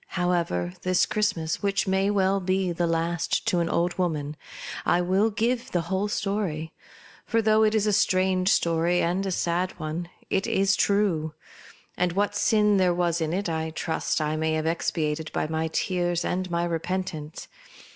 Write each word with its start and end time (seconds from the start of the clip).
However, 0.17 0.73
this 0.81 1.05
Christmas, 1.05 1.61
which 1.61 1.87
may 1.87 2.09
be 2.39 2.71
the 2.71 2.87
last 2.87 3.45
to 3.45 3.59
an 3.59 3.69
old 3.69 3.99
woman, 3.99 4.35
I 4.83 4.99
will 4.99 5.29
give 5.29 5.69
the 5.69 5.81
whole 5.81 6.07
story; 6.07 6.73
for 7.23 7.39
though 7.39 7.61
it 7.61 7.75
is 7.75 7.85
a 7.85 7.93
strange 7.93 8.49
story, 8.49 8.99
and 9.03 9.23
a 9.27 9.31
sad 9.31 9.77
one, 9.77 10.09
it 10.31 10.47
is 10.47 10.75
true; 10.75 11.35
and 11.97 12.13
what 12.13 12.33
sin 12.35 12.77
there 12.77 12.95
was 12.95 13.21
in 13.21 13.31
it 13.31 13.47
I 13.47 13.69
trust 13.69 14.19
I 14.19 14.35
may 14.35 14.53
have 14.53 14.65
expiated 14.65 15.31
by 15.33 15.45
my 15.47 15.67
tears 15.71 16.25
and 16.25 16.49
my 16.49 16.63
repentance. 16.63 17.47